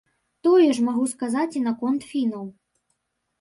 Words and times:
Тое 0.45 0.69
ж 0.77 0.85
магу 0.87 1.05
сказаць 1.11 1.57
і 1.59 1.61
наконт 1.67 2.01
фінаў. 2.15 2.49